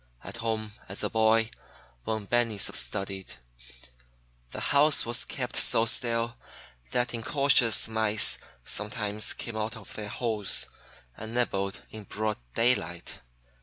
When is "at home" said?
0.23-0.71